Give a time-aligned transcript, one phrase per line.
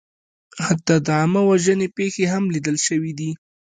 [0.65, 3.31] حتی د عامهوژنې پېښې هم لیدل شوې دي.